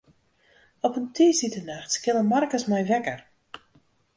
Op 0.87 0.95
in 0.99 1.05
tiisdeitenacht 1.17 1.91
skille 1.97 2.23
Markus 2.31 2.65
my 2.71 2.81
wekker. 2.91 3.19